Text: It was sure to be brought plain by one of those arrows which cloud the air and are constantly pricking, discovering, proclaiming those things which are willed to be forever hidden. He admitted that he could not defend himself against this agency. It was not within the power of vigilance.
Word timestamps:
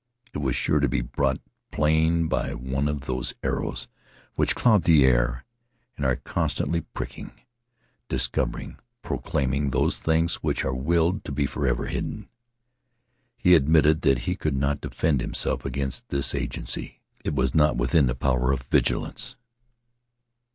It 0.33 0.39
was 0.39 0.55
sure 0.55 0.79
to 0.79 0.89
be 0.89 1.01
brought 1.03 1.37
plain 1.71 2.27
by 2.27 2.55
one 2.55 2.87
of 2.87 3.01
those 3.01 3.35
arrows 3.43 3.87
which 4.33 4.55
cloud 4.55 4.81
the 4.81 5.05
air 5.05 5.45
and 5.95 6.03
are 6.07 6.15
constantly 6.15 6.81
pricking, 6.81 7.29
discovering, 8.09 8.79
proclaiming 9.03 9.69
those 9.69 9.99
things 9.99 10.37
which 10.41 10.65
are 10.65 10.73
willed 10.73 11.23
to 11.25 11.31
be 11.31 11.45
forever 11.45 11.85
hidden. 11.85 12.29
He 13.37 13.53
admitted 13.53 14.01
that 14.01 14.21
he 14.25 14.35
could 14.35 14.57
not 14.57 14.81
defend 14.81 15.21
himself 15.21 15.65
against 15.65 16.09
this 16.09 16.33
agency. 16.33 16.99
It 17.23 17.35
was 17.35 17.53
not 17.53 17.77
within 17.77 18.07
the 18.07 18.15
power 18.15 18.51
of 18.51 18.63
vigilance. 18.71 19.35